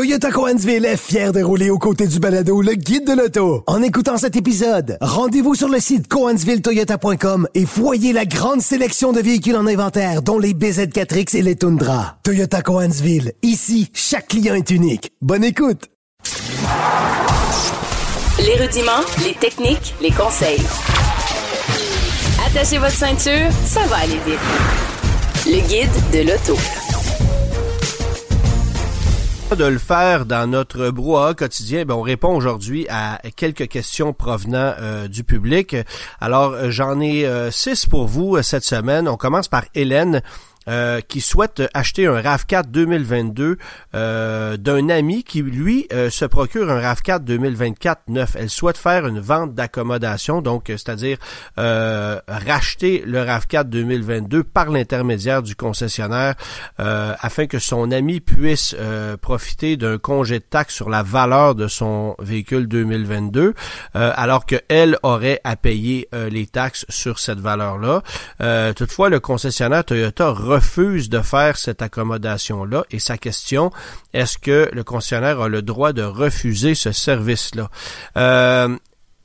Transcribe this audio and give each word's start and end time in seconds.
Toyota 0.00 0.30
Coansville 0.30 0.86
est 0.86 0.96
fier 0.96 1.30
de 1.30 1.42
rouler 1.42 1.68
aux 1.68 1.76
côtés 1.76 2.06
du 2.06 2.20
balado 2.20 2.62
le 2.62 2.72
guide 2.72 3.06
de 3.06 3.12
l'auto. 3.12 3.62
En 3.66 3.82
écoutant 3.82 4.16
cet 4.16 4.34
épisode, 4.34 4.96
rendez-vous 5.02 5.54
sur 5.54 5.68
le 5.68 5.78
site 5.78 6.08
coansvilletoyota.com 6.08 7.46
et 7.54 7.66
voyez 7.66 8.14
la 8.14 8.24
grande 8.24 8.62
sélection 8.62 9.12
de 9.12 9.20
véhicules 9.20 9.56
en 9.56 9.66
inventaire, 9.66 10.22
dont 10.22 10.38
les 10.38 10.54
BZ4X 10.54 11.36
et 11.36 11.42
les 11.42 11.54
Tundra. 11.54 12.16
Toyota 12.22 12.62
Coansville, 12.62 13.34
ici, 13.42 13.90
chaque 13.92 14.28
client 14.28 14.54
est 14.54 14.70
unique. 14.70 15.12
Bonne 15.20 15.44
écoute! 15.44 15.90
Les 18.38 18.56
rudiments, 18.56 19.04
les 19.22 19.34
techniques, 19.34 19.94
les 20.00 20.12
conseils. 20.12 20.64
Attachez 22.46 22.78
votre 22.78 22.96
ceinture, 22.96 23.50
ça 23.66 23.84
va 23.88 23.96
aller 23.96 24.18
vite. 24.26 24.40
Le 25.44 25.60
guide 25.68 26.10
de 26.10 26.30
l'auto 26.30 26.56
de 29.56 29.64
le 29.64 29.78
faire 29.78 30.26
dans 30.26 30.48
notre 30.48 30.90
brouhaha 30.90 31.34
quotidien, 31.34 31.84
ben 31.84 31.94
on 31.94 32.02
répond 32.02 32.34
aujourd'hui 32.36 32.86
à 32.88 33.20
quelques 33.36 33.68
questions 33.68 34.12
provenant 34.12 34.74
euh, 34.78 35.08
du 35.08 35.24
public. 35.24 35.74
Alors, 36.20 36.52
euh, 36.52 36.70
j'en 36.70 37.00
ai 37.00 37.26
euh, 37.26 37.50
six 37.50 37.86
pour 37.86 38.06
vous 38.06 38.40
cette 38.42 38.64
semaine. 38.64 39.08
On 39.08 39.16
commence 39.16 39.48
par 39.48 39.64
Hélène 39.74 40.22
euh, 40.68 41.00
qui 41.00 41.22
souhaite 41.22 41.62
acheter 41.72 42.06
un 42.06 42.20
RAV4 42.20 42.66
2022 42.66 43.56
euh, 43.94 44.56
d'un 44.58 44.90
ami 44.90 45.24
qui, 45.24 45.40
lui, 45.40 45.86
euh, 45.90 46.10
se 46.10 46.26
procure 46.26 46.70
un 46.70 46.78
RAV4 46.80 47.20
2024 47.20 48.02
neuf. 48.08 48.36
Elle 48.38 48.50
souhaite 48.50 48.76
faire 48.76 49.06
une 49.06 49.20
vente 49.20 49.54
d'accommodation, 49.54 50.42
donc 50.42 50.64
c'est-à-dire 50.66 51.16
racheter 51.56 53.02
le 53.06 53.20
RAV4 53.20 53.64
2022 53.64 54.44
par 54.44 54.70
l'intermédiaire 54.70 55.42
du 55.42 55.56
concessionnaire 55.56 56.34
afin 56.78 57.46
que 57.46 57.58
son 57.58 57.90
ami 57.90 58.20
puisse 58.20 58.76
profiter 59.20 59.76
d'un 59.76 59.98
congé 59.98 60.40
de 60.40 60.44
taxe 60.44 60.74
sur 60.74 60.90
la 60.90 61.02
valeur 61.02 61.54
de 61.54 61.68
son 61.68 62.16
véhicule 62.18 62.68
2022, 62.68 63.54
alors 63.94 64.46
qu'elle 64.46 64.98
aurait 65.02 65.40
à 65.44 65.56
payer 65.56 66.08
les 66.12 66.46
taxes 66.46 66.84
sur 66.88 67.18
cette 67.18 67.40
valeur-là. 67.40 68.02
toutefois, 68.74 69.08
le 69.08 69.20
concessionnaire 69.20 69.84
Toyota 69.84 70.32
refuse 70.50 71.08
de 71.08 71.20
faire 71.20 71.56
cette 71.56 71.82
accommodation-là. 71.82 72.84
Et 72.90 72.98
sa 72.98 73.18
question, 73.18 73.70
est-ce 74.12 74.38
que 74.38 74.68
le 74.72 74.84
concessionnaire 74.84 75.40
a 75.40 75.48
le 75.48 75.62
droit 75.62 75.92
de 75.92 76.02
refuser 76.02 76.74
ce 76.74 76.92
service-là? 76.92 77.70
Euh, 78.16 78.76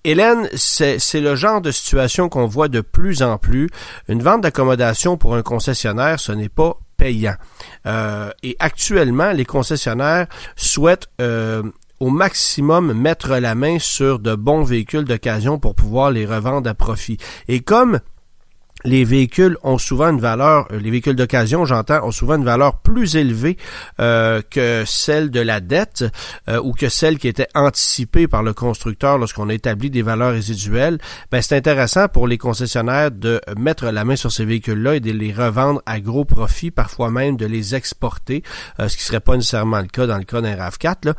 Hélène, 0.03 0.47
c'est 0.53 0.99
le 1.15 1.35
genre 1.35 1.61
de 1.61 1.71
situation 1.71 2.29
qu'on 2.29 2.45
voit 2.45 2.67
de 2.67 2.81
plus 2.81 3.23
en 3.23 3.39
plus. 3.39 3.69
Une 4.07 4.21
vente 4.21 4.41
d'accommodation 4.41 5.17
pour 5.17 5.35
un 5.35 5.41
concessionnaire, 5.41 6.19
ce 6.19 6.31
n'est 6.31 6.49
pas 6.49 6.77
payant. 6.95 7.35
Euh, 7.87 8.29
et 8.43 8.55
actuellement, 8.59 9.31
les 9.31 9.45
concessionnaires 9.45 10.27
souhaitent 10.55 11.07
euh, 11.21 11.63
au 11.99 12.11
maximum 12.11 12.93
mettre 12.93 13.35
la 13.37 13.55
main 13.55 13.79
sur 13.79 14.19
de 14.19 14.35
bons 14.35 14.63
véhicules 14.63 15.05
d'occasion 15.05 15.57
pour 15.57 15.73
pouvoir 15.73 16.11
les 16.11 16.27
revendre 16.27 16.69
à 16.69 16.75
profit. 16.75 17.17
Et 17.47 17.61
comme 17.61 17.99
les 18.85 19.03
véhicules 19.03 19.57
ont 19.63 19.77
souvent 19.77 20.09
une 20.09 20.21
valeur, 20.21 20.67
euh, 20.71 20.79
les 20.79 20.91
véhicules 20.91 21.15
d'occasion, 21.15 21.65
j'entends, 21.65 22.05
ont 22.05 22.11
souvent 22.11 22.35
une 22.35 22.45
valeur 22.45 22.79
plus 22.79 23.15
élevée 23.15 23.57
euh, 23.99 24.41
que 24.49 24.83
celle 24.85 25.31
de 25.31 25.39
la 25.39 25.59
dette 25.59 26.05
euh, 26.47 26.61
ou 26.61 26.71
que 26.71 26.87
celle 26.87 27.17
qui 27.17 27.27
était 27.27 27.47
anticipée 27.55 28.27
par 28.27 28.43
le 28.43 28.53
constructeur 28.53 29.17
lorsqu'on 29.17 29.49
a 29.49 29.53
établi 29.53 29.89
des 29.89 30.03
valeurs 30.03 30.31
résiduelles. 30.31 30.99
Ben, 31.31 31.41
c'est 31.41 31.55
intéressant 31.55 32.07
pour 32.07 32.27
les 32.27 32.37
concessionnaires 32.37 33.11
de 33.11 33.41
mettre 33.57 33.87
la 33.87 34.05
main 34.05 34.15
sur 34.15 34.31
ces 34.31 34.45
véhicules-là 34.45 34.95
et 34.95 34.99
de 34.99 35.11
les 35.11 35.33
revendre 35.33 35.81
à 35.85 35.99
gros 35.99 36.25
profit, 36.25 36.71
parfois 36.71 37.09
même 37.09 37.37
de 37.37 37.45
les 37.45 37.75
exporter, 37.75 38.43
ce 38.79 38.95
qui 38.95 39.03
serait 39.03 39.19
pas 39.19 39.35
nécessairement 39.35 39.79
le 39.79 39.87
cas 39.87 40.05
dans 40.05 40.17
le 40.17 40.23
cas 40.23 40.41
d'un 40.41 40.55
RAV4. 40.55 41.05
Là. 41.05 41.13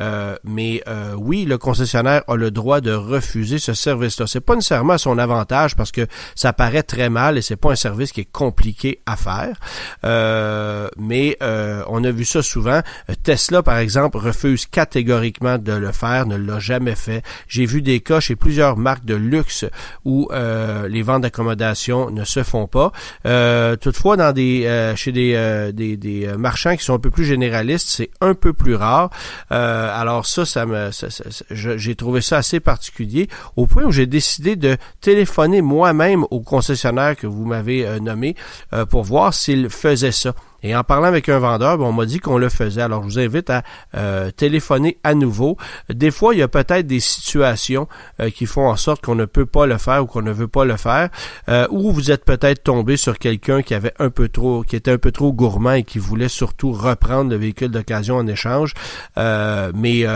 Euh, 0.00 0.36
mais 0.44 0.82
euh, 0.88 1.14
oui, 1.16 1.44
le 1.44 1.58
concessionnaire 1.58 2.22
a 2.26 2.36
le 2.36 2.50
droit 2.50 2.80
de 2.80 2.92
refuser 2.92 3.58
ce 3.58 3.74
service-là. 3.74 4.26
C'est 4.26 4.40
pas 4.40 4.54
nécessairement 4.54 4.94
à 4.94 4.98
son 4.98 5.18
avantage 5.18 5.76
parce 5.76 5.92
que 5.92 6.06
ça 6.34 6.52
paraît 6.52 6.82
très 6.82 7.10
mal 7.10 7.38
et 7.38 7.42
c'est 7.42 7.56
pas 7.56 7.72
un 7.72 7.76
service 7.76 8.12
qui 8.12 8.22
est 8.22 8.30
compliqué 8.30 9.00
à 9.06 9.16
faire. 9.16 9.56
Euh, 10.04 10.88
mais 10.96 11.36
on 11.88 12.04
a 12.04 12.10
vu 12.10 12.24
ça 12.24 12.42
souvent. 12.42 12.80
Tesla, 13.22 13.62
par 13.62 13.78
exemple, 13.78 14.18
refuse 14.18 14.66
catégoriquement 14.66 15.58
de 15.58 15.72
le 15.72 15.92
faire, 15.92 16.26
ne 16.26 16.36
l'a 16.36 16.58
jamais 16.58 16.94
fait. 16.94 17.22
J'ai 17.48 17.66
vu 17.66 17.82
des 17.82 18.00
cas 18.00 18.20
chez 18.20 18.36
plusieurs 18.36 18.76
marques 18.76 19.04
de 19.04 19.14
luxe 19.14 19.64
où 20.04 20.28
les 20.32 21.02
ventes 21.02 21.22
d'accommodation 21.22 22.10
ne 22.10 22.24
se 22.24 22.42
font 22.42 22.66
pas. 22.66 22.92
toutefois, 23.76 24.16
dans 24.16 24.32
des 24.32 24.92
chez 24.96 25.12
des, 25.12 25.70
des, 25.72 25.96
des, 25.96 26.26
marchands 26.38 26.76
qui 26.76 26.84
sont 26.84 26.94
un 26.94 26.98
peu 26.98 27.10
plus 27.10 27.24
généralistes, 27.24 27.88
c'est 27.88 28.10
un 28.20 28.34
peu 28.34 28.52
plus 28.52 28.74
rare. 28.74 29.10
Euh, 29.52 29.89
alors 29.94 30.26
ça, 30.26 30.44
ça 30.44 30.66
me, 30.66 30.90
j'ai 31.50 31.94
trouvé 31.94 32.20
ça 32.20 32.38
assez 32.38 32.60
particulier 32.60 33.28
au 33.56 33.66
point 33.66 33.84
où 33.84 33.90
j'ai 33.90 34.06
décidé 34.06 34.56
de 34.56 34.76
téléphoner 35.00 35.62
moi-même 35.62 36.24
au 36.30 36.40
concessionnaire 36.40 37.16
que 37.16 37.26
vous 37.26 37.44
m'avez 37.44 37.86
euh, 37.86 37.98
nommé 37.98 38.36
euh, 38.72 38.86
pour 38.86 39.04
voir 39.04 39.34
s'il 39.34 39.70
faisait 39.70 40.12
ça. 40.12 40.34
Et 40.62 40.76
en 40.76 40.84
parlant 40.84 41.06
avec 41.06 41.28
un 41.28 41.38
vendeur, 41.38 41.78
bon, 41.78 41.86
on 41.86 41.92
m'a 41.92 42.06
dit 42.06 42.18
qu'on 42.18 42.38
le 42.38 42.48
faisait. 42.48 42.82
Alors, 42.82 43.02
je 43.02 43.06
vous 43.08 43.18
invite 43.18 43.50
à 43.50 43.62
téléphoner 44.36 44.98
à 45.04 45.14
nouveau. 45.14 45.56
Des 45.88 46.10
fois, 46.10 46.34
il 46.34 46.38
y 46.38 46.42
a 46.42 46.48
peut-être 46.48 46.86
des 46.86 47.00
situations 47.00 47.88
qui 48.34 48.46
font 48.46 48.68
en 48.68 48.76
sorte 48.76 49.04
qu'on 49.04 49.14
ne 49.14 49.24
peut 49.24 49.46
pas 49.46 49.66
le 49.66 49.78
faire 49.78 50.02
ou 50.02 50.06
qu'on 50.06 50.22
ne 50.22 50.32
veut 50.32 50.48
pas 50.48 50.64
le 50.64 50.76
faire, 50.76 51.08
ou 51.70 51.92
vous 51.92 52.10
êtes 52.10 52.24
peut-être 52.24 52.62
tombé 52.62 52.96
sur 52.96 53.18
quelqu'un 53.18 53.62
qui 53.62 53.74
avait 53.74 53.94
un 53.98 54.10
peu 54.10 54.28
trop, 54.28 54.62
qui 54.62 54.76
était 54.76 54.92
un 54.92 54.98
peu 54.98 55.12
trop 55.12 55.32
gourmand 55.32 55.72
et 55.72 55.82
qui 55.82 55.98
voulait 55.98 56.28
surtout 56.28 56.72
reprendre 56.72 57.30
le 57.30 57.36
véhicule 57.36 57.70
d'occasion 57.70 58.16
en 58.16 58.26
échange. 58.26 58.74
mais 59.16 60.06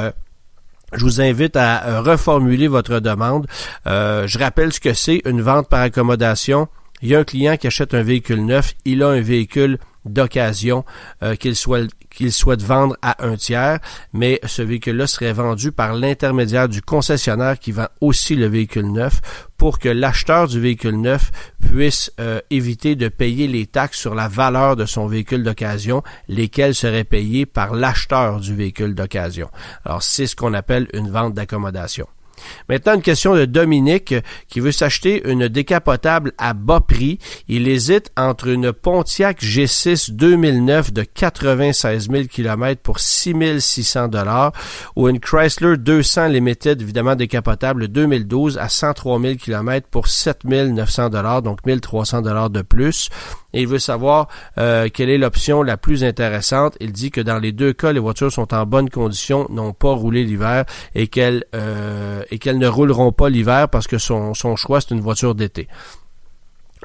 je 0.97 1.05
vous 1.05 1.21
invite 1.21 1.57
à 1.57 1.85
euh, 1.87 2.01
reformuler 2.03 2.69
votre 2.69 3.01
demande. 3.01 3.47
Euh, 3.87 4.27
je 4.27 4.39
rappelle 4.39 4.73
ce 4.73 4.81
que 4.81 4.95
c'est 4.95 5.23
une 5.25 5.43
vente 5.43 5.69
par 5.69 5.81
accommodation. 5.81 6.69
Il 7.03 7.09
y 7.09 7.15
a 7.15 7.19
un 7.19 7.25
client 7.25 7.57
qui 7.57 7.67
achète 7.67 7.95
un 7.95 8.03
véhicule 8.03 8.45
neuf, 8.45 8.75
il 8.85 9.03
a 9.03 9.09
un 9.09 9.21
véhicule 9.21 9.79
d'occasion 10.05 10.85
euh, 11.23 11.37
qu'il 11.37 11.57
soit 11.57 11.89
qu'il 12.11 12.33
souhaite 12.33 12.63
vendre 12.63 12.97
à 13.03 13.27
un 13.27 13.37
tiers, 13.37 13.81
mais 14.13 14.39
ce 14.45 14.63
véhicule-là 14.63 15.09
serait 15.09 15.33
vendu 15.33 15.73
par 15.73 15.95
l'intermédiaire 15.95 16.69
du 16.69 16.81
concessionnaire 16.81 17.59
qui 17.59 17.73
vend 17.73 17.89
aussi 18.01 18.37
le 18.37 18.47
véhicule 18.47 18.93
neuf 18.93 19.21
pour 19.57 19.81
que 19.81 19.89
l'acheteur 19.89 20.47
du 20.47 20.61
véhicule 20.61 21.01
neuf 21.01 21.33
puisse 21.61 22.13
euh, 22.21 22.41
éviter 22.51 22.95
de 22.95 23.09
payer 23.09 23.49
les 23.49 23.67
taxes 23.67 23.99
sur 23.99 24.15
la 24.15 24.29
valeur 24.29 24.77
de 24.77 24.87
son 24.87 25.07
véhicule 25.07 25.43
d'occasion, 25.43 26.03
lesquelles 26.29 26.75
seraient 26.75 27.05
payées 27.05 27.47
par 27.47 27.75
l'acheteur 27.75 28.39
du 28.39 28.55
véhicule 28.55 28.95
d'occasion. 28.95 29.51
Alors 29.85 30.03
c'est 30.03 30.27
ce 30.27 30.37
qu'on 30.37 30.55
appelle 30.55 30.89
une 30.93 31.11
vente 31.11 31.35
d'accommodation. 31.35 32.07
Maintenant, 32.69 32.95
une 32.95 33.03
question 33.03 33.35
de 33.35 33.45
Dominique 33.45 34.15
qui 34.49 34.61
veut 34.61 34.73
s'acheter 34.73 35.29
une 35.29 35.49
décapotable 35.49 36.33
à 36.39 36.55
bas 36.55 36.81
prix. 36.81 37.19
Il 37.49 37.69
hésite 37.69 38.11
entre 38.17 38.49
une 38.49 38.73
Pontiac 38.73 39.43
G6 39.43 40.13
2009 40.13 40.93
de 40.93 41.03
96 41.03 42.09
000 42.11 42.25
km 42.25 42.81
pour 42.83 43.01
6 43.01 43.35
600 43.61 44.09
dollars 44.09 44.53
ou 44.97 45.09
une 45.09 45.21
Chrysler 45.21 45.77
200 45.77 46.29
Limited, 46.29 46.81
évidemment 46.81 47.17
décapotable 47.17 47.89
2012 47.89 48.59
à 48.59 48.69
103 48.69 49.21
000 49.21 49.35
km 49.35 49.89
pour 49.91 50.09
7 50.09 50.45
900 50.45 51.11
dollars, 51.11 51.43
donc 51.43 51.65
1300 51.65 52.23
dollars 52.23 52.51
de 52.51 52.63
plus 52.63 53.11
et 53.55 53.63
il 53.63 53.69
veut 53.69 53.79
savoir 53.79 54.29
euh, 54.59 54.89
quelle 54.93 55.09
est 55.09 55.17
l'option 55.17 55.63
la 55.63 55.77
plus 55.77 56.05
intéressante. 56.05 56.77
Il 56.81 56.93
dit 56.93 57.11
que 57.11 57.21
dans 57.21 57.39
les 57.39 57.53
deux 57.53 57.73
cas, 57.73 57.93
les 57.93 58.01
voitures 58.01 58.33
sont 58.33 58.53
en 58.53 58.67
bonne 58.67 58.91
condition, 58.91 59.47
n'ont 59.49 59.73
pas 59.73 59.93
roulé 59.93 60.25
l'hiver 60.25 60.65
et 60.95 61.07
qu'elles 61.07 61.45
euh, 61.55 62.24
et 62.31 62.39
qu'elles 62.39 62.59
ne 62.59 62.67
rouleront 62.67 63.13
pas 63.13 63.29
l'hiver 63.29 63.69
parce 63.69 63.87
que 63.87 63.99
son, 63.99 64.35
son 64.35 64.57
choix 64.57 64.81
c'est 64.81 64.95
une 64.95 65.01
voiture 65.01 65.35
d'été. 65.35 65.69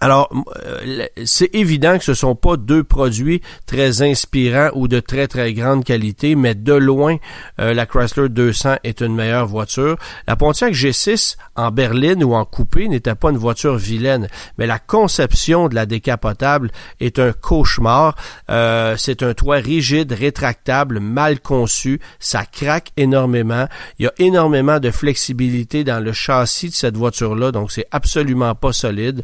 Alors, 0.01 0.29
euh, 0.65 1.05
c'est 1.25 1.53
évident 1.53 1.97
que 1.97 2.03
ce 2.03 2.13
sont 2.13 2.35
pas 2.35 2.55
deux 2.55 2.83
produits 2.83 3.41
très 3.65 4.01
inspirants 4.01 4.69
ou 4.73 4.87
de 4.87 4.99
très 4.99 5.27
très 5.27 5.53
grande 5.53 5.83
qualité, 5.83 6.35
mais 6.35 6.55
de 6.55 6.73
loin, 6.73 7.17
euh, 7.59 7.73
la 7.73 7.85
Chrysler 7.85 8.29
200 8.29 8.77
est 8.83 9.01
une 9.01 9.13
meilleure 9.13 9.47
voiture. 9.47 9.97
La 10.27 10.35
Pontiac 10.35 10.73
G6 10.73 11.35
en 11.55 11.71
berline 11.71 12.23
ou 12.23 12.33
en 12.33 12.45
coupé 12.45 12.87
n'était 12.87 13.15
pas 13.15 13.31
une 13.31 13.37
voiture 13.37 13.75
vilaine, 13.75 14.27
mais 14.57 14.67
la 14.67 14.79
conception 14.79 15.67
de 15.67 15.75
la 15.75 15.85
décapotable 15.85 16.71
est 17.01 17.19
un 17.19 17.33
cauchemar. 17.33 18.15
Euh, 18.49 18.95
c'est 18.97 19.21
un 19.21 19.33
toit 19.33 19.57
rigide, 19.57 20.13
rétractable, 20.13 20.99
mal 21.01 21.41
conçu, 21.41 21.99
ça 22.19 22.45
craque 22.45 22.91
énormément. 22.95 23.67
Il 23.97 24.05
y 24.05 24.07
a 24.07 24.13
énormément 24.19 24.79
de 24.79 24.91
flexibilité 24.91 25.83
dans 25.83 25.99
le 25.99 26.13
châssis 26.13 26.69
de 26.69 26.75
cette 26.75 26.95
voiture-là, 26.95 27.51
donc 27.51 27.71
c'est 27.71 27.87
absolument 27.91 28.55
pas 28.55 28.71
solide. 28.71 29.23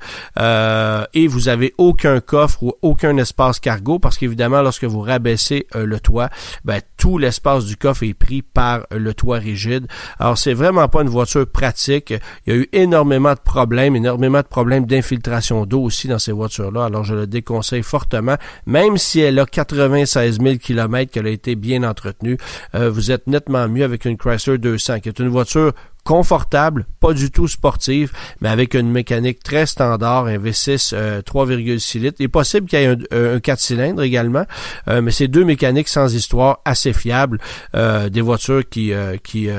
Euh, 0.65 1.05
et 1.13 1.27
vous 1.27 1.47
avez 1.47 1.73
aucun 1.77 2.19
coffre 2.19 2.63
ou 2.63 2.73
aucun 2.81 3.15
espace 3.17 3.59
cargo 3.59 3.99
parce 3.99 4.17
qu'évidemment, 4.17 4.61
lorsque 4.61 4.83
vous 4.83 5.01
rabaissez 5.01 5.67
euh, 5.75 5.85
le 5.85 5.99
toit, 5.99 6.29
ben, 6.63 6.81
tout 6.97 7.17
l'espace 7.17 7.65
du 7.65 7.77
coffre 7.77 8.03
est 8.03 8.13
pris 8.13 8.41
par 8.41 8.85
le 8.91 9.13
toit 9.13 9.37
rigide. 9.37 9.87
Alors, 10.19 10.37
c'est 10.37 10.53
vraiment 10.53 10.87
pas 10.87 11.01
une 11.01 11.09
voiture 11.09 11.47
pratique. 11.47 12.13
Il 12.45 12.53
y 12.53 12.57
a 12.57 12.59
eu 12.59 12.69
énormément 12.73 13.33
de 13.33 13.39
problèmes, 13.39 13.95
énormément 13.95 14.39
de 14.39 14.47
problèmes 14.47 14.85
d'infiltration 14.85 15.65
d'eau 15.65 15.81
aussi 15.81 16.07
dans 16.07 16.19
ces 16.19 16.31
voitures-là. 16.31 16.85
Alors, 16.85 17.03
je 17.03 17.13
le 17.13 17.27
déconseille 17.27 17.83
fortement, 17.83 18.37
même 18.65 18.97
si 18.97 19.19
elle 19.19 19.37
a 19.39 19.45
96 19.45 20.39
000 20.41 20.55
km 20.57 21.11
qu'elle 21.11 21.27
a 21.27 21.29
été 21.29 21.55
bien 21.55 21.83
entretenue. 21.83 22.37
vous 22.73 23.11
êtes 23.11 23.27
nettement 23.27 23.67
mieux 23.67 23.83
avec 23.83 24.05
une 24.05 24.17
Chrysler 24.17 24.57
200, 24.57 24.99
qui 25.01 25.09
est 25.09 25.19
une 25.19 25.29
voiture 25.29 25.73
confortable, 26.05 26.85
pas 26.99 27.13
du 27.13 27.31
tout 27.31 27.47
sportive, 27.47 28.11
mais 28.39 28.49
avec 28.49 28.75
une 28.75 28.91
mécanique 28.91 29.41
très 29.43 29.65
standard, 29.65 30.27
un 30.27 30.37
V6 30.37 30.93
3,6 30.93 31.99
litres. 31.99 32.17
Il 32.19 32.25
est 32.25 32.27
possible 32.27 32.67
qu'il 32.67 32.79
y 32.79 32.83
ait 32.83 32.95
un, 33.11 33.39
4 33.39 33.59
cylindres 33.59 34.03
également, 34.03 34.45
euh, 34.87 35.01
mais 35.01 35.09
c'est 35.09 35.27
deux 35.27 35.43
mécaniques 35.43 35.87
sans 35.87 36.13
histoire 36.13 36.59
assez 36.63 36.93
fiables, 36.93 37.39
euh, 37.75 38.09
des 38.09 38.21
voitures 38.21 38.61
qui 38.69 38.93
euh, 38.93 39.17
qui 39.23 39.49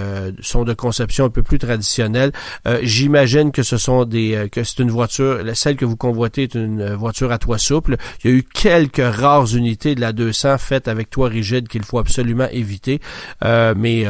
sont 0.40 0.64
de 0.64 0.72
conception 0.72 1.24
un 1.24 1.30
peu 1.30 1.42
plus 1.42 1.58
traditionnelle. 1.58 2.32
J'imagine 2.82 3.50
que 3.50 3.64
ce 3.64 3.76
sont 3.76 4.04
des 4.04 4.48
que 4.52 4.62
c'est 4.62 4.78
une 4.78 4.90
voiture, 4.90 5.40
celle 5.54 5.76
que 5.76 5.84
vous 5.84 5.96
convoitez 5.96 6.44
est 6.44 6.54
une 6.54 6.94
voiture 6.94 7.32
à 7.32 7.38
toit 7.38 7.58
souple. 7.58 7.96
Il 8.22 8.30
y 8.30 8.34
a 8.34 8.36
eu 8.36 8.42
quelques 8.44 9.02
rares 9.02 9.54
unités 9.54 9.96
de 9.96 10.00
la 10.00 10.12
200 10.12 10.58
faites 10.58 10.86
avec 10.86 11.10
toit 11.10 11.28
rigide 11.28 11.66
qu'il 11.66 11.82
faut 11.82 11.98
absolument 11.98 12.48
éviter, 12.52 13.00
mais 13.42 14.06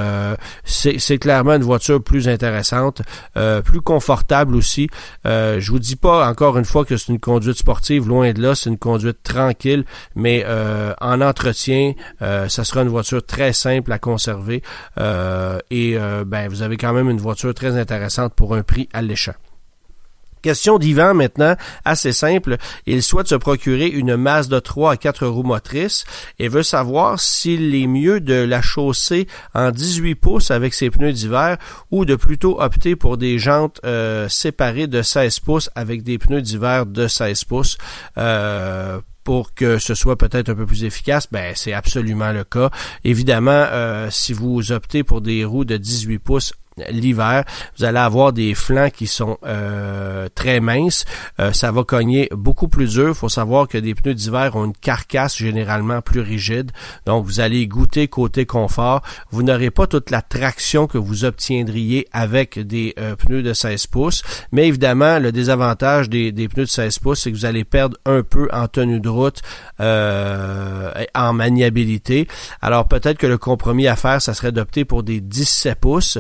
c'est 0.65 1.19
clairement 1.19 1.55
une 1.55 1.63
voiture 1.63 2.03
plus 2.03 2.26
intéressante, 2.29 3.03
euh, 3.37 3.63
plus 3.63 3.81
confortable 3.81 4.57
aussi. 4.57 4.89
Euh, 5.27 5.61
je 5.61 5.71
vous 5.71 5.79
dis 5.79 5.97
pas 5.97 6.29
encore 6.29 6.59
une 6.59 6.65
fois 6.65 6.85
que 6.85 6.97
c'est 6.97 7.13
une 7.13 7.21
conduite 7.21 7.59
sportive, 7.59 8.09
loin 8.09 8.33
de 8.33 8.43
là, 8.43 8.55
c'est 8.55 8.71
une 8.71 8.79
conduite 8.79 9.23
tranquille, 9.23 9.85
mais 10.15 10.45
euh, 10.47 10.93
en 11.01 11.21
entretien, 11.21 11.93
euh, 12.23 12.49
ça 12.49 12.65
sera 12.65 12.83
une 12.83 12.89
voiture 12.89 13.25
très 13.25 13.53
simple 13.53 13.93
à 13.93 13.99
conserver 13.99 14.63
et 15.71 15.97
ben 16.27 16.49
vous 16.49 16.63
avez 16.63 16.77
quand 16.77 16.93
même 16.93 17.11
une 17.11 17.19
voiture 17.19 17.53
très 17.55 17.79
intéressante 17.79 18.35
pour 18.35 18.55
un 18.55 18.63
prix 18.63 18.89
alléchant. 18.93 19.35
Question 20.47 20.79
d'Ivan 20.79 21.13
maintenant, 21.13 21.57
assez 21.85 22.13
simple. 22.13 22.57
Il 22.87 23.03
souhaite 23.03 23.27
se 23.27 23.35
procurer 23.35 23.89
une 23.89 24.15
Mazda 24.15 24.61
3 24.61 24.93
à 24.93 24.97
4 24.97 25.27
roues 25.27 25.43
motrices 25.43 26.05
et 26.39 26.47
veut 26.47 26.63
savoir 26.63 27.19
s'il 27.19 27.75
est 27.75 27.89
mieux 27.89 28.21
de 28.21 28.45
la 28.45 28.63
chausser 28.63 29.27
en 29.55 29.73
18 29.73 30.15
pouces 30.15 30.53
avec 30.53 30.73
ses 30.73 30.89
pneus 30.89 31.13
d'hiver 31.13 31.57
ou 31.91 32.05
de 32.05 32.15
plutôt 32.15 32.61
opter 32.61 32.95
pour 32.95 33.17
des 33.17 33.41
jantes 33.41 33.81
euh, 33.85 34.29
séparées 34.29 34.87
de 34.87 35.03
16 35.03 35.41
pouces 35.41 35.69
avec 35.75 36.05
des 36.05 36.17
pneus 36.17 36.43
d'hiver 36.43 36.87
de 36.87 37.09
16 37.09 37.43
pouces. 37.43 37.77
Euh, 38.17 39.01
pour 39.25 39.53
que 39.53 39.79
ce 39.79 39.97
soit 39.97 40.15
peut-être 40.15 40.49
un 40.49 40.55
peu 40.55 40.67
plus 40.67 40.85
efficace, 40.85 41.27
ben 41.33 41.55
c'est 41.57 41.73
absolument 41.73 42.31
le 42.31 42.45
cas. 42.45 42.71
Évidemment, 43.03 43.51
euh, 43.51 44.07
si 44.13 44.33
vous 44.33 44.71
optez 44.71 45.03
pour 45.03 45.23
des 45.23 45.45
roues 45.45 45.65
de 45.65 45.77
18 45.77 46.21
pouces 46.21 46.53
l'hiver, 46.91 47.45
vous 47.79 47.85
allez 47.85 47.99
avoir 47.99 48.35
des 48.35 48.55
flancs 48.55 48.91
qui 48.91 49.07
sont 49.07 49.39
euh, 49.47 50.29
très 50.35 50.61
minces. 50.61 51.07
Euh, 51.41 51.53
ça 51.53 51.73
va 51.73 51.85
cogner 51.85 52.29
beaucoup 52.33 52.69
plus 52.69 52.95
dur. 52.95 53.09
Il 53.09 53.15
faut 53.15 53.31
savoir 53.31 53.67
que 53.67 53.79
des 53.79 53.95
pneus 53.95 54.15
d'hiver 54.15 54.57
ont 54.57 54.67
une 54.67 54.75
carcasse 54.75 55.39
généralement 55.39 56.03
plus 56.03 56.21
rigide. 56.21 56.71
Donc, 57.07 57.25
vous 57.25 57.41
allez 57.41 57.67
goûter 57.67 58.09
côté 58.09 58.45
confort. 58.45 59.01
Vous 59.31 59.43
n'aurez 59.43 59.71
pas 59.71 59.87
toute 59.87 60.11
la 60.11 60.21
traction 60.21 60.87
que 60.87 60.99
vous 60.99 61.25
obtiendriez 61.25 62.09
avec 62.13 62.59
des 62.59 62.95
euh, 62.99 63.17
pneus 63.17 63.43
de 63.43 63.55
16 63.55 63.87
pouces. 63.87 64.23
Mais 64.53 64.69
évidemment, 64.69 65.19
le 65.19 65.33
désavantage 65.33 66.11
des, 66.11 66.33
pneus 66.33 66.65
de 66.65 66.71
16 66.71 66.99
pouces, 66.99 67.23
c'est 67.23 67.33
que 67.33 67.37
vous 67.37 67.47
allez 67.47 67.65
perdre 67.65 67.97
un 68.05 68.23
peu 68.23 68.49
en 68.53 68.69
tenue 68.69 69.01
de 69.01 69.09
route, 69.09 69.41
en 69.79 71.33
maniabilité. 71.33 72.29
Alors, 72.61 72.87
peut-être 72.87 73.17
que 73.17 73.27
le 73.27 73.39
compromis 73.39 73.89
à 73.89 73.97
faire, 73.97 74.21
ça 74.21 74.35
serait 74.35 74.53
d'opter 74.53 74.85
pour 74.85 75.03
des 75.03 75.23
17 75.23 75.81
pouces. 75.81 76.19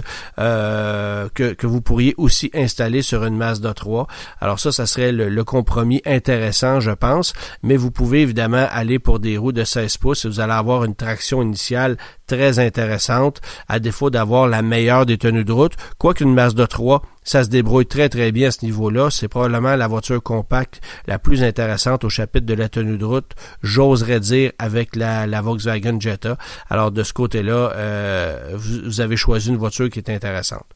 Que, 1.34 1.52
que, 1.52 1.66
vous 1.66 1.80
pourriez 1.80 2.14
aussi 2.16 2.50
installer 2.54 3.02
sur 3.02 3.24
une 3.24 3.36
Mazda 3.36 3.74
3. 3.74 4.06
Alors 4.40 4.60
ça, 4.60 4.72
ça 4.72 4.86
serait 4.86 5.12
le, 5.12 5.44
compromis 5.44 6.02
intéressant, 6.06 6.80
je 6.80 6.92
pense. 6.92 7.32
Mais 7.62 7.76
vous 7.76 7.90
pouvez 7.90 8.22
évidemment 8.22 8.66
aller 8.70 8.98
pour 8.98 9.18
des 9.18 9.36
roues 9.38 9.52
de 9.52 9.64
16 9.64 9.96
pouces 9.98 10.26
vous 10.26 10.40
allez 10.40 10.52
avoir 10.52 10.84
une 10.84 10.94
traction 10.94 11.42
initiale 11.42 11.96
très 12.26 12.58
intéressante, 12.58 13.40
à 13.68 13.78
défaut 13.78 14.10
d'avoir 14.10 14.48
la 14.48 14.62
meilleure 14.62 15.06
des 15.06 15.18
tenues 15.18 15.44
de 15.44 15.52
route. 15.52 15.74
Quoiqu'une 15.98 16.34
Mazda 16.34 16.66
3, 16.66 17.02
ça 17.22 17.44
se 17.44 17.48
débrouille 17.48 17.86
très 17.86 18.08
très 18.08 18.32
bien 18.32 18.48
à 18.48 18.50
ce 18.50 18.64
niveau-là. 18.64 19.10
C'est 19.10 19.28
probablement 19.28 19.76
la 19.76 19.88
voiture 19.88 20.22
compacte 20.22 20.80
la 21.06 21.18
plus 21.18 21.42
intéressante 21.42 22.04
au 22.04 22.08
chapitre 22.08 22.46
de 22.46 22.54
la 22.54 22.68
tenue 22.68 22.98
de 22.98 23.04
route, 23.04 23.32
j'oserais 23.62 24.20
dire, 24.20 24.52
avec 24.58 24.96
la, 24.96 25.26
Volkswagen 25.40 26.00
Jetta. 26.00 26.38
Alors 26.70 26.92
de 26.92 27.02
ce 27.02 27.12
côté-là, 27.12 27.72
euh, 27.74 28.52
vous, 28.54 29.00
avez 29.00 29.16
choisi 29.16 29.48
une 29.48 29.56
voiture 29.56 29.90
qui 29.90 29.98
est 29.98 30.10
intéressante. 30.10 30.66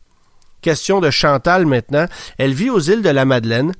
Question 0.60 1.00
de 1.00 1.10
Chantal 1.10 1.66
maintenant. 1.66 2.06
Elle 2.36 2.52
vit 2.52 2.70
aux 2.70 2.80
îles 2.80 3.02
de 3.02 3.08
la 3.08 3.24
Madeleine. 3.24 3.72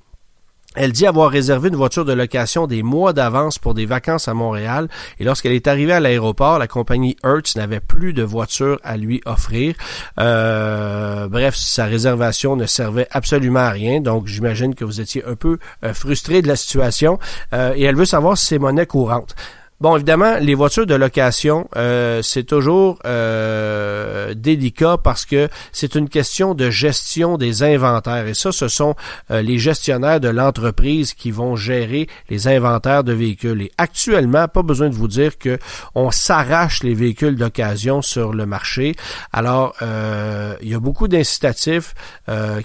Elle 0.76 0.92
dit 0.92 1.04
avoir 1.04 1.30
réservé 1.30 1.68
une 1.68 1.74
voiture 1.74 2.04
de 2.04 2.12
location 2.12 2.68
des 2.68 2.84
mois 2.84 3.12
d'avance 3.12 3.58
pour 3.58 3.74
des 3.74 3.86
vacances 3.86 4.28
à 4.28 4.34
Montréal 4.34 4.88
et 5.18 5.24
lorsqu'elle 5.24 5.50
est 5.50 5.66
arrivée 5.66 5.92
à 5.92 5.98
l'aéroport, 5.98 6.60
la 6.60 6.68
compagnie 6.68 7.16
Hertz 7.24 7.56
n'avait 7.56 7.80
plus 7.80 8.12
de 8.12 8.22
voiture 8.22 8.78
à 8.84 8.96
lui 8.96 9.20
offrir. 9.26 9.74
Euh, 10.20 11.26
bref, 11.26 11.56
sa 11.56 11.86
réservation 11.86 12.54
ne 12.54 12.66
servait 12.66 13.08
absolument 13.10 13.58
à 13.58 13.70
rien, 13.70 14.00
donc 14.00 14.28
j'imagine 14.28 14.76
que 14.76 14.84
vous 14.84 15.00
étiez 15.00 15.24
un 15.24 15.34
peu 15.34 15.58
euh, 15.82 15.92
frustré 15.92 16.40
de 16.40 16.46
la 16.46 16.54
situation 16.54 17.18
euh, 17.52 17.72
et 17.74 17.82
elle 17.82 17.96
veut 17.96 18.04
savoir 18.04 18.38
si 18.38 18.46
c'est 18.46 18.58
monnaie 18.60 18.86
courante. 18.86 19.34
Bon, 19.80 19.96
évidemment, 19.96 20.36
les 20.38 20.54
voitures 20.54 20.84
de 20.84 20.94
location, 20.94 21.66
euh, 21.74 22.20
c'est 22.20 22.42
toujours 22.42 22.98
euh, 23.06 24.34
délicat 24.34 24.98
parce 25.02 25.24
que 25.24 25.48
c'est 25.72 25.94
une 25.94 26.10
question 26.10 26.52
de 26.52 26.68
gestion 26.68 27.38
des 27.38 27.62
inventaires. 27.62 28.26
Et 28.26 28.34
ça, 28.34 28.52
ce 28.52 28.68
sont 28.68 28.94
euh, 29.30 29.40
les 29.40 29.56
gestionnaires 29.56 30.20
de 30.20 30.28
l'entreprise 30.28 31.14
qui 31.14 31.30
vont 31.30 31.56
gérer 31.56 32.08
les 32.28 32.46
inventaires 32.46 33.04
de 33.04 33.14
véhicules. 33.14 33.62
Et 33.62 33.72
actuellement, 33.78 34.48
pas 34.48 34.62
besoin 34.62 34.90
de 34.90 34.94
vous 34.94 35.08
dire 35.08 35.38
que 35.38 35.58
on 35.94 36.10
s'arrache 36.10 36.82
les 36.82 36.92
véhicules 36.92 37.36
d'occasion 37.36 38.02
sur 38.02 38.34
le 38.34 38.44
marché. 38.44 38.94
Alors, 39.32 39.74
il 39.80 40.68
y 40.68 40.74
a 40.74 40.80
beaucoup 40.80 41.08
d'incitatifs 41.08 41.94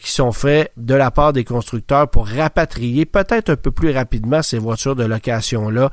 qui 0.01 0.12
sont 0.12 0.33
faits 0.33 0.71
de 0.75 0.95
la 0.95 1.12
part 1.12 1.31
des 1.31 1.45
constructeurs 1.45 2.09
pour 2.09 2.27
rapatrier 2.27 3.06
peut-être 3.06 3.51
un 3.51 3.56
peu 3.56 3.71
plus 3.71 3.91
rapidement 3.91 4.41
ces 4.41 4.57
voitures 4.57 4.95
de 4.95 5.06
location-là 5.06 5.89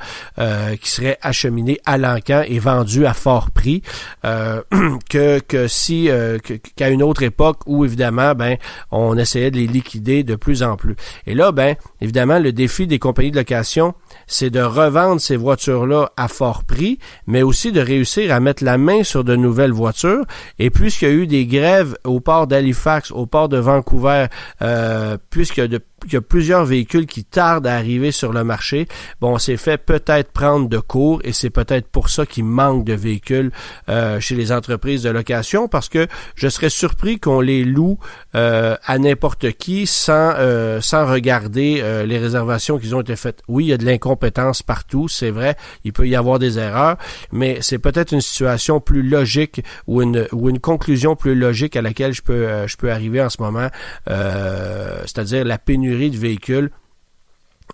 qui 0.81 0.91
seraient 0.91 1.12
acheminé 1.21 1.79
à 1.85 1.99
l'encan 1.99 2.43
et 2.47 2.59
vendu 2.59 3.07
à 3.07 3.15
fort 3.15 3.51
prix 3.51 3.83
euh, 4.25 4.63
que, 5.11 5.41
que 5.41 5.69
si 5.69 6.09
euh, 6.09 6.39
qu'à 6.77 6.89
une 6.89 7.03
autre 7.03 7.23
époque 7.23 7.59
où 7.67 7.85
évidemment 7.85 8.35
ben 8.35 8.57
on 8.91 9.17
essayait 9.17 9.51
de 9.51 9.57
les 9.57 9.67
liquider 9.67 10.25
de 10.25 10.37
plus 10.37 10.63
en 10.63 10.77
plus. 10.77 10.97
Et 11.27 11.35
là 11.35 11.53
ben 11.53 11.77
évidemment 12.01 12.39
le 12.39 12.53
défi 12.53 12.87
des 12.87 12.99
compagnies 12.99 13.31
de 13.31 13.37
location 13.37 13.95
c'est 14.27 14.51
de 14.51 14.61
revendre 14.61 15.21
ces 15.21 15.37
voitures-là 15.37 16.11
à 16.17 16.29
fort 16.29 16.65
prix, 16.65 16.99
mais 17.27 17.43
aussi 17.43 17.73
de 17.73 17.81
réussir 17.81 18.33
à 18.33 18.41
mettre 18.41 18.65
la 18.65 18.79
main 18.79 19.03
sur 19.03 19.25
de 19.25 19.37
nouvelles 19.37 19.73
voitures. 19.73 20.25
Et 20.59 20.71
puisqu'il 20.71 21.09
y 21.09 21.11
a 21.11 21.15
eu 21.15 21.27
des 21.27 21.47
grèves 21.47 21.97
au 22.05 22.21
port 22.21 22.47
d'Halifax, 22.47 23.11
au 23.11 23.27
port 23.27 23.49
de 23.49 23.59
Vancouver, 23.59 24.27
euh, 24.63 25.17
a 25.17 25.67
de 25.67 25.81
il 26.07 26.13
y 26.13 26.17
a 26.17 26.21
plusieurs 26.21 26.65
véhicules 26.65 27.07
qui 27.07 27.25
tardent 27.25 27.67
à 27.67 27.77
arriver 27.77 28.13
sur 28.13 28.33
le 28.33 28.45
marché. 28.45 28.89
Bon, 29.21 29.35
on 29.35 29.39
s'est 29.39 29.57
fait 29.57 29.79
peut-être 29.79 30.33
prendre 30.33 30.69
de 30.69 30.79
cours 30.79 31.21
et 31.25 31.33
c'est 31.33 31.51
peut-être 31.51 31.89
pour 31.89 32.09
ça 32.09 32.27
qu'il 32.27 32.45
manque 32.45 32.85
de 32.85 32.95
véhicules 32.95 33.51
euh, 33.89 34.21
chez 34.21 34.35
les 34.35 34.53
entreprises 34.53 35.03
de 35.03 35.11
location 35.11 35.69
parce 35.69 35.89
que 35.89 36.07
je 36.35 36.49
serais 36.49 36.71
surpris 36.71 37.19
qu'on 37.19 37.41
les 37.41 37.65
loue 37.65 37.99
euh, 38.35 38.77
à 38.85 38.99
n'importe 38.99 39.53
qui 39.53 39.87
sans 39.87 40.35
euh, 40.37 40.81
sans 40.81 41.07
regarder 41.07 41.81
euh, 41.83 42.07
les 42.07 42.19
réservations 42.19 42.79
qui 42.79 42.93
ont 42.95 43.01
été 43.01 43.17
faites. 43.17 43.43
Oui, 43.49 43.67
il 43.67 43.69
y 43.69 43.73
a 43.73 43.77
de 43.77 43.85
l'incompétence 43.85 44.63
partout, 44.63 45.09
c'est 45.09 45.31
vrai, 45.31 45.57
il 45.85 45.93
peut 45.93 46.09
y 46.09 46.17
avoir 46.17 46.39
des 46.39 46.59
erreurs, 46.59 46.97
mais 47.31 47.59
c'est 47.61 47.79
peut-être 47.79 48.13
une 48.13 48.21
situation 48.21 48.81
plus 48.81 49.03
logique 49.03 49.63
ou 49.87 50.03
une 50.03 50.27
ou 50.33 50.49
une 50.49 50.59
conclusion 50.59 51.17
plus 51.17 51.35
logique 51.35 51.77
à 51.77 51.83
laquelle 51.83 52.13
je 52.13 52.23
peux 52.23 52.67
je 52.67 52.77
peux 52.77 52.91
arriver 52.91 53.21
en 53.21 53.29
ce 53.29 53.41
moment, 53.41 53.69
c'est-à-dire 54.07 55.45
la 55.45 55.59
pénurie 55.59 55.92
de 56.11 56.17
véhicules 56.17 56.71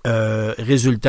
euh, 0.06 0.54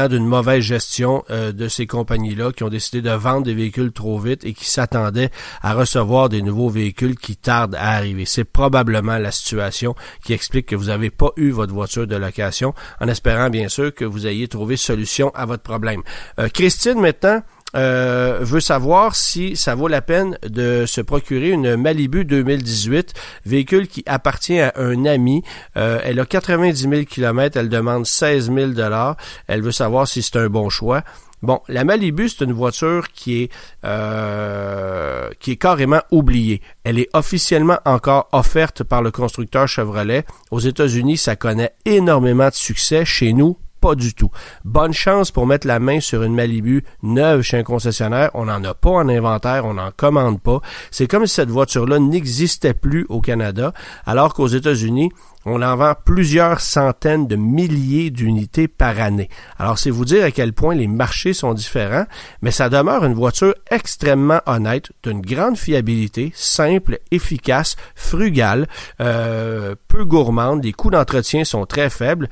d'une 0.09 0.25
mauvaise 0.25 0.63
gestion 0.63 1.23
euh, 1.29 1.51
de 1.51 1.67
ces 1.67 1.85
compagnies-là 1.85 2.51
qui 2.51 2.63
ont 2.63 2.69
décidé 2.69 3.01
de 3.01 3.11
vendre 3.11 3.43
des 3.43 3.53
véhicules 3.53 3.91
trop 3.91 4.17
vite 4.19 4.43
et 4.45 4.53
qui 4.53 4.65
s'attendaient 4.65 5.29
à 5.61 5.73
recevoir 5.73 6.29
des 6.29 6.41
nouveaux 6.41 6.69
véhicules 6.69 7.17
qui 7.17 7.35
tardent 7.35 7.75
à 7.75 7.91
arriver. 7.91 8.25
C'est 8.25 8.45
probablement 8.45 9.17
la 9.17 9.31
situation 9.31 9.95
qui 10.23 10.33
explique 10.33 10.67
que 10.67 10.75
vous 10.75 10.85
n'avez 10.85 11.09
pas 11.09 11.29
eu 11.37 11.51
votre 11.51 11.73
voiture 11.73 12.07
de 12.07 12.15
location 12.15 12.73
en 12.99 13.07
espérant 13.07 13.49
bien 13.49 13.69
sûr 13.69 13.93
que 13.93 14.05
vous 14.05 14.27
ayez 14.27 14.47
trouvé 14.47 14.77
solution 14.77 15.31
à 15.35 15.45
votre 15.45 15.63
problème. 15.63 16.01
Euh, 16.39 16.49
Christine 16.49 16.99
maintenant 16.99 17.41
euh, 17.75 18.39
veut 18.41 18.59
savoir 18.59 19.15
si 19.15 19.55
ça 19.55 19.75
vaut 19.75 19.87
la 19.87 20.01
peine 20.01 20.37
de 20.47 20.85
se 20.85 21.01
procurer 21.01 21.49
une 21.49 21.75
Malibu 21.75 22.25
2018, 22.25 23.13
véhicule 23.45 23.87
qui 23.87 24.03
appartient 24.05 24.59
à 24.59 24.73
un 24.75 25.05
ami. 25.05 25.43
Euh, 25.77 25.99
elle 26.03 26.19
a 26.19 26.25
90 26.25 26.89
000 26.89 27.03
km, 27.03 27.57
elle 27.57 27.69
demande 27.69 28.05
16 28.05 28.51
000 28.51 28.71
dollars. 28.71 29.17
Elle 29.47 29.61
veut 29.61 29.71
savoir 29.71 30.07
si 30.07 30.21
c'est 30.21 30.37
un 30.37 30.47
bon 30.47 30.69
choix. 30.69 31.03
Bon, 31.41 31.61
la 31.69 31.85
Malibu, 31.85 32.27
c'est 32.27 32.43
une 32.43 32.51
voiture 32.51 33.13
qui 33.13 33.43
est 33.43 33.51
euh, 33.85 35.29
qui 35.39 35.51
est 35.51 35.55
carrément 35.55 36.01
oubliée. 36.11 36.61
Elle 36.83 36.99
est 36.99 37.07
officiellement 37.13 37.79
encore 37.85 38.27
offerte 38.33 38.83
par 38.83 39.01
le 39.01 39.11
constructeur 39.11 39.67
Chevrolet. 39.67 40.25
Aux 40.51 40.59
États-Unis, 40.59 41.15
ça 41.15 41.37
connaît 41.37 41.73
énormément 41.85 42.49
de 42.49 42.53
succès. 42.53 43.05
Chez 43.05 43.31
nous, 43.31 43.57
pas 43.79 43.95
du 43.95 44.13
tout. 44.13 44.29
Bonne 44.65 44.93
chance 44.93 45.31
pour 45.31 45.47
mettre 45.47 45.67
la 45.67 45.79
main 45.79 45.99
sur 45.99 46.23
une 46.23 46.35
Malibu 46.35 46.83
neuve 47.03 47.41
chez 47.41 47.57
un 47.57 47.63
concessionnaire. 47.63 48.31
On 48.33 48.45
n'en 48.45 48.63
a 48.63 48.73
pas 48.73 48.91
en 48.91 49.09
inventaire, 49.09 49.65
on 49.65 49.75
n'en 49.75 49.91
commande 49.91 50.41
pas. 50.41 50.61
C'est 50.91 51.07
comme 51.07 51.25
si 51.25 51.35
cette 51.35 51.49
voiture-là 51.49 51.99
n'existait 51.99 52.73
plus 52.73 53.05
au 53.09 53.21
Canada, 53.21 53.73
alors 54.05 54.33
qu'aux 54.33 54.47
États-Unis, 54.47 55.11
on 55.45 55.61
en 55.61 55.75
vend 55.77 55.93
plusieurs 56.05 56.59
centaines 56.59 57.27
de 57.27 57.35
milliers 57.35 58.09
d'unités 58.09 58.67
par 58.67 58.99
année. 58.99 59.29
Alors, 59.57 59.79
c'est 59.79 59.89
vous 59.89 60.05
dire 60.05 60.25
à 60.25 60.31
quel 60.31 60.53
point 60.53 60.75
les 60.75 60.87
marchés 60.87 61.33
sont 61.33 61.53
différents, 61.53 62.05
mais 62.41 62.51
ça 62.51 62.69
demeure 62.69 63.05
une 63.05 63.13
voiture 63.13 63.55
extrêmement 63.71 64.41
honnête, 64.45 64.91
d'une 65.03 65.21
grande 65.21 65.57
fiabilité, 65.57 66.31
simple, 66.35 66.99
efficace, 67.11 67.77
frugale, 67.95 68.67
euh, 68.99 69.75
peu 69.87 70.03
gourmande, 70.03 70.63
les 70.63 70.73
coûts 70.73 70.91
d'entretien 70.91 71.45
sont 71.45 71.65
très 71.65 71.89
faibles. 71.89 72.29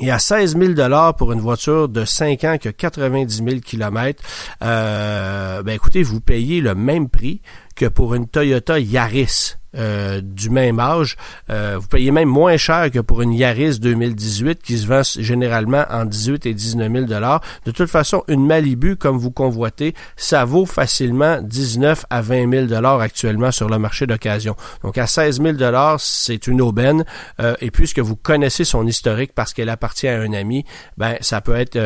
Et 0.00 0.10
à 0.10 0.18
16 0.18 0.58
000 0.58 0.72
dollars 0.74 1.16
pour 1.16 1.32
une 1.32 1.40
voiture 1.40 1.88
de 1.88 2.04
5 2.04 2.44
ans 2.44 2.58
qui 2.58 2.68
a 2.68 2.72
90 2.72 3.36
000 3.36 3.60
kilomètres, 3.60 4.22
euh, 4.62 5.62
ben 5.62 5.72
écoutez, 5.72 6.02
vous 6.02 6.20
payez 6.20 6.60
le 6.60 6.74
même 6.74 7.08
prix 7.08 7.40
que 7.74 7.86
pour 7.86 8.14
une 8.14 8.28
Toyota 8.28 8.78
Yaris. 8.78 9.54
Euh, 9.76 10.22
du 10.22 10.48
même 10.48 10.80
âge. 10.80 11.16
Euh, 11.50 11.76
vous 11.78 11.86
payez 11.86 12.10
même 12.10 12.28
moins 12.28 12.56
cher 12.56 12.90
que 12.90 12.98
pour 12.98 13.20
une 13.20 13.34
Yaris 13.34 13.78
2018 13.78 14.62
qui 14.62 14.78
se 14.78 14.86
vend 14.86 15.02
généralement 15.18 15.84
en 15.90 16.06
18 16.06 16.46
et 16.46 16.54
19 16.54 16.90
000 16.90 17.04
dollars. 17.04 17.42
De 17.66 17.72
toute 17.72 17.90
façon, 17.90 18.24
une 18.28 18.46
Malibu 18.46 18.96
comme 18.96 19.18
vous 19.18 19.30
convoitez, 19.30 19.94
ça 20.16 20.46
vaut 20.46 20.64
facilement 20.64 21.42
19 21.42 22.06
à 22.08 22.22
20 22.22 22.50
000 22.50 22.66
dollars 22.66 23.00
actuellement 23.00 23.52
sur 23.52 23.68
le 23.68 23.78
marché 23.78 24.06
d'occasion. 24.06 24.56
Donc 24.82 24.96
à 24.96 25.06
16 25.06 25.42
000 25.42 25.52
dollars, 25.54 26.00
c'est 26.00 26.46
une 26.46 26.62
aubaine. 26.62 27.04
Euh, 27.40 27.54
et 27.60 27.70
puisque 27.70 27.98
vous 27.98 28.16
connaissez 28.16 28.64
son 28.64 28.86
historique 28.86 29.32
parce 29.34 29.52
qu'elle 29.52 29.68
appartient 29.68 30.08
à 30.08 30.18
un 30.18 30.32
ami, 30.32 30.64
ben 30.96 31.16
ça 31.20 31.42
peut 31.42 31.56
être, 31.56 31.78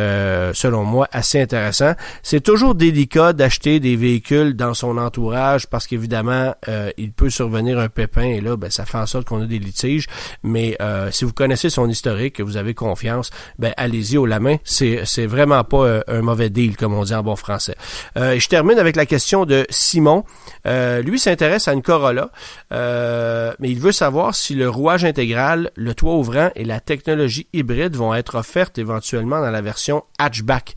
selon 0.54 0.84
moi, 0.84 1.08
assez 1.10 1.40
intéressant. 1.40 1.94
C'est 2.22 2.40
toujours 2.40 2.76
délicat 2.76 3.32
d'acheter 3.32 3.80
des 3.80 3.96
véhicules 3.96 4.54
dans 4.54 4.74
son 4.74 4.96
entourage 4.96 5.66
parce 5.66 5.88
qu'évidemment, 5.88 6.54
il 6.96 7.12
peut 7.12 7.30
survenir 7.30 7.79
un 7.80 7.88
pépin 7.88 8.22
et 8.22 8.40
là, 8.40 8.56
ben, 8.56 8.70
ça 8.70 8.84
fait 8.84 8.98
en 8.98 9.06
sorte 9.06 9.26
qu'on 9.26 9.42
a 9.42 9.46
des 9.46 9.58
litiges. 9.58 10.06
Mais 10.42 10.76
euh, 10.80 11.10
si 11.10 11.24
vous 11.24 11.32
connaissez 11.32 11.70
son 11.70 11.88
historique, 11.88 12.36
que 12.36 12.42
vous 12.42 12.56
avez 12.56 12.74
confiance, 12.74 13.30
ben 13.58 13.72
allez-y 13.76 14.18
au 14.18 14.26
la 14.26 14.40
main. 14.40 14.56
C'est, 14.64 15.26
vraiment 15.26 15.64
pas 15.64 15.84
euh, 15.84 16.02
un 16.08 16.22
mauvais 16.22 16.50
deal, 16.50 16.76
comme 16.76 16.94
on 16.94 17.04
dit 17.04 17.14
en 17.14 17.22
bon 17.22 17.36
français. 17.36 17.76
Euh, 18.16 18.38
je 18.38 18.48
termine 18.48 18.78
avec 18.78 18.96
la 18.96 19.06
question 19.06 19.44
de 19.44 19.66
Simon. 19.70 20.24
lui 20.64 21.18
s'intéresse 21.18 21.68
à 21.68 21.72
une 21.72 21.82
Corolla, 21.82 22.30
mais 22.70 23.70
il 23.70 23.80
veut 23.80 23.92
savoir 23.92 24.34
si 24.34 24.54
le 24.54 24.68
rouage 24.68 25.04
intégral, 25.04 25.70
le 25.76 25.94
toit 25.94 26.14
ouvrant 26.14 26.50
et 26.54 26.64
la 26.64 26.80
technologie 26.80 27.46
hybride 27.52 27.96
vont 27.96 28.14
être 28.14 28.36
offertes 28.36 28.78
éventuellement 28.78 29.40
dans 29.40 29.50
la 29.50 29.60
version 29.60 30.04
hatchback. 30.18 30.74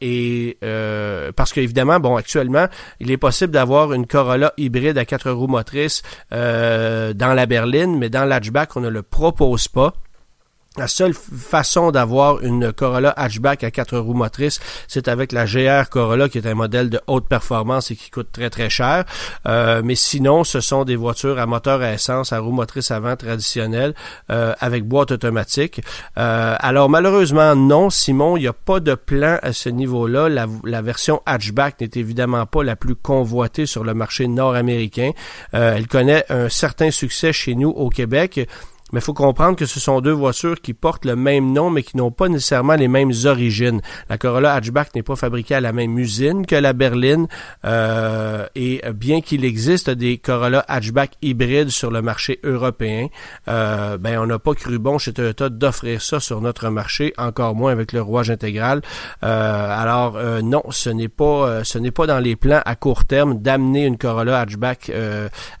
et 0.00 0.58
parce 1.36 1.52
qu'évidemment, 1.52 2.00
bon, 2.00 2.16
actuellement, 2.16 2.66
il 2.98 3.10
est 3.10 3.16
possible 3.16 3.52
d'avoir 3.52 3.92
une 3.92 4.06
Corolla 4.06 4.52
hybride 4.56 4.98
à 4.98 5.04
4 5.30 5.38
roues 5.38 5.46
motrices 5.46 6.02
euh, 6.32 7.12
dans 7.12 7.34
la 7.34 7.46
berline, 7.46 7.98
mais 7.98 8.10
dans 8.10 8.24
l'hatchback, 8.24 8.76
on 8.76 8.80
ne 8.80 8.88
le 8.88 9.02
propose 9.02 9.68
pas. 9.68 9.94
La 10.76 10.86
seule 10.86 11.14
façon 11.14 11.90
d'avoir 11.90 12.42
une 12.42 12.72
Corolla 12.72 13.12
hatchback 13.16 13.64
à 13.64 13.72
quatre 13.72 13.98
roues 13.98 14.14
motrices, 14.14 14.60
c'est 14.86 15.08
avec 15.08 15.32
la 15.32 15.44
GR 15.44 15.88
Corolla 15.90 16.28
qui 16.28 16.38
est 16.38 16.46
un 16.46 16.54
modèle 16.54 16.90
de 16.90 17.00
haute 17.08 17.26
performance 17.26 17.90
et 17.90 17.96
qui 17.96 18.08
coûte 18.08 18.28
très 18.30 18.50
très 18.50 18.70
cher. 18.70 19.04
Euh, 19.48 19.82
mais 19.84 19.96
sinon, 19.96 20.44
ce 20.44 20.60
sont 20.60 20.84
des 20.84 20.94
voitures 20.94 21.40
à 21.40 21.46
moteur 21.46 21.82
à 21.82 21.94
essence, 21.94 22.32
à 22.32 22.38
roues 22.38 22.52
motrices 22.52 22.92
avant 22.92 23.16
traditionnelles, 23.16 23.94
euh, 24.30 24.54
avec 24.60 24.84
boîte 24.84 25.10
automatique. 25.10 25.80
Euh, 26.18 26.54
alors 26.60 26.88
malheureusement 26.88 27.56
non, 27.56 27.90
Simon, 27.90 28.36
il 28.36 28.42
n'y 28.42 28.46
a 28.46 28.52
pas 28.52 28.78
de 28.78 28.94
plan 28.94 29.40
à 29.42 29.52
ce 29.52 29.70
niveau-là. 29.70 30.28
La, 30.28 30.46
la, 30.62 30.82
version 30.82 31.20
hatchback 31.26 31.80
n'est 31.80 31.90
évidemment 32.00 32.46
pas 32.46 32.62
la 32.62 32.76
plus 32.76 32.94
convoitée 32.94 33.66
sur 33.66 33.82
le 33.82 33.92
marché 33.92 34.28
nord-américain. 34.28 35.10
elle 35.50 35.88
connaît 35.88 36.24
un 36.28 36.48
certain 36.48 36.92
succès 36.92 37.32
chez 37.32 37.56
nous 37.56 37.70
au 37.70 37.88
Québec. 37.88 38.46
Mais 38.92 39.00
il 39.00 39.02
faut 39.02 39.14
comprendre 39.14 39.56
que 39.56 39.66
ce 39.66 39.80
sont 39.80 40.00
deux 40.00 40.12
voitures 40.12 40.60
qui 40.60 40.74
portent 40.74 41.04
le 41.04 41.16
même 41.16 41.52
nom, 41.52 41.70
mais 41.70 41.82
qui 41.82 41.96
n'ont 41.96 42.10
pas 42.10 42.28
nécessairement 42.28 42.74
les 42.74 42.88
mêmes 42.88 43.12
origines. 43.24 43.80
La 44.08 44.18
Corolla 44.18 44.54
Hatchback 44.54 44.94
n'est 44.94 45.02
pas 45.02 45.16
fabriquée 45.16 45.54
à 45.54 45.60
la 45.60 45.72
même 45.72 45.98
usine 45.98 46.46
que 46.46 46.56
la 46.56 46.72
berline, 46.72 47.28
euh, 47.64 48.46
et 48.54 48.82
bien 48.94 49.20
qu'il 49.20 49.44
existe 49.44 49.90
des 49.90 50.18
Corolla 50.18 50.64
Hatchback 50.68 51.12
hybrides 51.22 51.70
sur 51.70 51.90
le 51.90 52.02
marché 52.02 52.40
européen, 52.44 53.08
euh, 53.48 53.98
ben 53.98 54.18
on 54.18 54.26
n'a 54.26 54.38
pas 54.38 54.54
cru 54.54 54.78
bon 54.78 54.98
chez 54.98 55.12
Toyota 55.12 55.48
d'offrir 55.48 56.02
ça 56.02 56.20
sur 56.20 56.40
notre 56.40 56.68
marché, 56.70 57.12
encore 57.18 57.54
moins 57.54 57.72
avec 57.72 57.92
le 57.92 58.02
rouage 58.02 58.30
intégral. 58.30 58.82
Euh, 59.22 59.82
alors 59.82 60.16
euh, 60.16 60.42
non, 60.42 60.62
ce 60.70 60.90
n'est 60.90 61.08
pas, 61.08 61.48
euh, 61.48 61.64
ce 61.64 61.78
n'est 61.78 61.90
pas 61.90 62.06
dans 62.06 62.18
les 62.18 62.36
plans 62.36 62.62
à 62.64 62.74
court 62.76 63.04
terme 63.04 63.40
d'amener 63.40 63.86
une 63.86 63.98
Corolla 63.98 64.40
Hatchback 64.40 64.92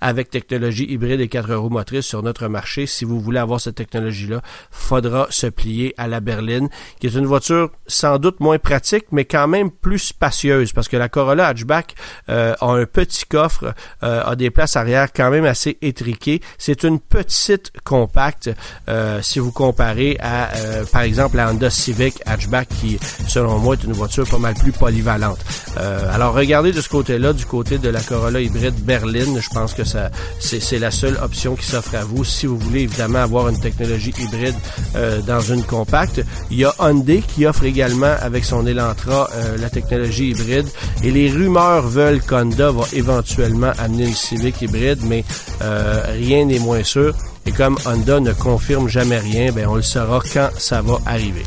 avec 0.00 0.30
technologie 0.30 0.86
hybride 0.90 1.20
et 1.20 1.28
quatre 1.28 1.54
roues 1.54 1.68
motrices 1.68 2.06
sur 2.06 2.22
notre 2.22 2.48
marché. 2.48 2.86
Si 2.86 3.04
vous 3.04 3.19
vous 3.20 3.24
voulez 3.26 3.38
avoir 3.38 3.60
cette 3.60 3.76
technologie-là, 3.76 4.40
faudra 4.70 5.26
se 5.30 5.46
plier 5.46 5.94
à 5.96 6.08
la 6.08 6.20
berline, 6.20 6.68
qui 6.98 7.06
est 7.06 7.14
une 7.14 7.26
voiture 7.26 7.70
sans 7.86 8.18
doute 8.18 8.40
moins 8.40 8.58
pratique, 8.58 9.06
mais 9.12 9.24
quand 9.24 9.46
même 9.46 9.70
plus 9.70 9.98
spacieuse, 9.98 10.72
parce 10.72 10.88
que 10.88 10.96
la 10.96 11.08
Corolla 11.08 11.46
hatchback 11.46 11.94
euh, 12.28 12.54
a 12.60 12.66
un 12.66 12.86
petit 12.86 13.24
coffre, 13.26 13.74
euh, 14.02 14.22
a 14.24 14.36
des 14.36 14.50
places 14.50 14.76
arrière 14.76 15.12
quand 15.12 15.30
même 15.30 15.44
assez 15.44 15.76
étriquées. 15.82 16.40
C'est 16.58 16.82
une 16.84 16.98
petite 16.98 17.72
compacte, 17.84 18.50
euh, 18.88 19.20
si 19.22 19.38
vous 19.38 19.52
comparez 19.52 20.16
à, 20.20 20.48
par 20.92 21.02
exemple, 21.02 21.36
la 21.36 21.50
Honda 21.50 21.70
Civic 21.70 22.22
hatchback, 22.26 22.68
qui, 22.68 22.98
selon 23.28 23.58
moi, 23.58 23.74
est 23.74 23.84
une 23.84 23.92
voiture 23.92 24.26
pas 24.28 24.38
mal 24.38 24.54
plus 24.54 24.72
polyvalente. 24.72 25.40
alors, 25.76 26.34
regardez 26.34 26.72
de 26.72 26.80
ce 26.80 26.88
côté-là, 26.88 27.32
du 27.32 27.44
côté 27.44 27.78
de 27.78 27.88
la 27.88 28.00
Corolla 28.00 28.40
hybride 28.40 28.74
berline, 28.84 29.40
je 29.40 29.48
pense 29.50 29.74
que 29.74 29.84
ça, 29.84 30.10
c'est 30.38 30.78
la 30.78 30.90
seule 30.90 31.18
option 31.22 31.54
qui 31.54 31.66
s'offre 31.66 31.94
à 31.94 32.04
vous 32.04 32.24
si 32.24 32.46
vous 32.46 32.58
voulez 32.58 32.82
avoir 33.18 33.48
une 33.48 33.58
technologie 33.58 34.12
hybride 34.18 34.54
euh, 34.96 35.20
dans 35.22 35.40
une 35.40 35.62
compacte. 35.64 36.22
Il 36.50 36.58
y 36.58 36.64
a 36.64 36.74
Hyundai 36.78 37.22
qui 37.26 37.46
offre 37.46 37.64
également 37.64 38.14
avec 38.20 38.44
son 38.44 38.66
Elantra 38.66 39.28
euh, 39.34 39.56
la 39.58 39.70
technologie 39.70 40.30
hybride 40.30 40.66
et 41.02 41.10
les 41.10 41.30
rumeurs 41.30 41.86
veulent 41.86 42.20
qu'Honda 42.20 42.70
va 42.70 42.84
éventuellement 42.92 43.72
amener 43.78 44.06
une 44.06 44.14
Civic 44.14 44.62
hybride, 44.62 45.00
mais 45.02 45.24
euh, 45.62 46.02
rien 46.08 46.44
n'est 46.44 46.58
moins 46.58 46.84
sûr. 46.84 47.14
Et 47.46 47.52
comme 47.52 47.78
Honda 47.86 48.20
ne 48.20 48.32
confirme 48.32 48.88
jamais 48.88 49.18
rien, 49.18 49.50
ben 49.52 49.66
on 49.66 49.76
le 49.76 49.82
saura 49.82 50.20
quand 50.32 50.50
ça 50.58 50.82
va 50.82 50.98
arriver. 51.06 51.44